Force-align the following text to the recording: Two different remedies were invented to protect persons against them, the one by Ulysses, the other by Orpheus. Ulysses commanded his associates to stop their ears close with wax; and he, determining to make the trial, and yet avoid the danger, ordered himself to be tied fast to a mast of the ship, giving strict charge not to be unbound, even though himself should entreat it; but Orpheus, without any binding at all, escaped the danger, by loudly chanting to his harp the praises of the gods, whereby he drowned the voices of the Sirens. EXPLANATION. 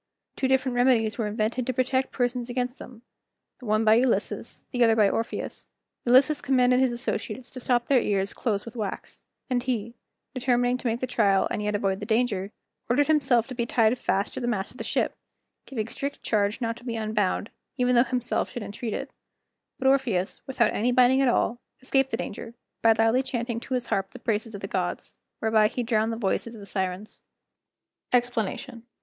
Two 0.35 0.47
different 0.47 0.75
remedies 0.75 1.19
were 1.19 1.27
invented 1.27 1.67
to 1.67 1.73
protect 1.73 2.11
persons 2.11 2.49
against 2.49 2.79
them, 2.79 3.03
the 3.59 3.67
one 3.67 3.85
by 3.85 3.93
Ulysses, 3.93 4.65
the 4.71 4.83
other 4.83 4.95
by 4.95 5.07
Orpheus. 5.07 5.67
Ulysses 6.05 6.41
commanded 6.41 6.79
his 6.79 6.91
associates 6.91 7.51
to 7.51 7.59
stop 7.59 7.85
their 7.85 8.01
ears 8.01 8.33
close 8.33 8.65
with 8.65 8.75
wax; 8.75 9.21
and 9.47 9.61
he, 9.61 9.93
determining 10.33 10.75
to 10.79 10.87
make 10.87 11.01
the 11.01 11.05
trial, 11.05 11.47
and 11.51 11.61
yet 11.61 11.75
avoid 11.75 11.99
the 11.99 12.07
danger, 12.07 12.51
ordered 12.89 13.05
himself 13.05 13.45
to 13.45 13.53
be 13.53 13.67
tied 13.67 13.95
fast 13.95 14.33
to 14.33 14.43
a 14.43 14.47
mast 14.47 14.71
of 14.71 14.77
the 14.77 14.83
ship, 14.83 15.15
giving 15.67 15.87
strict 15.87 16.23
charge 16.23 16.59
not 16.61 16.75
to 16.77 16.83
be 16.83 16.95
unbound, 16.95 17.51
even 17.77 17.93
though 17.93 18.03
himself 18.03 18.49
should 18.49 18.63
entreat 18.63 18.95
it; 18.95 19.11
but 19.77 19.85
Orpheus, 19.87 20.41
without 20.47 20.73
any 20.73 20.91
binding 20.91 21.21
at 21.21 21.27
all, 21.27 21.59
escaped 21.79 22.09
the 22.09 22.17
danger, 22.17 22.55
by 22.81 22.93
loudly 22.97 23.21
chanting 23.21 23.59
to 23.59 23.75
his 23.75 23.85
harp 23.89 24.09
the 24.09 24.17
praises 24.17 24.55
of 24.55 24.61
the 24.61 24.67
gods, 24.67 25.19
whereby 25.41 25.67
he 25.67 25.83
drowned 25.83 26.11
the 26.11 26.17
voices 26.17 26.55
of 26.55 26.59
the 26.59 26.65
Sirens. 26.65 27.19
EXPLANATION. 28.11 28.81